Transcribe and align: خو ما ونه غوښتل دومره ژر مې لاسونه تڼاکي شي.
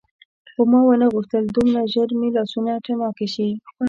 خو 0.53 0.61
ما 0.71 0.79
ونه 0.85 1.07
غوښتل 1.13 1.43
دومره 1.55 1.81
ژر 1.93 2.09
مې 2.19 2.29
لاسونه 2.37 2.71
تڼاکي 2.85 3.27
شي. 3.35 3.49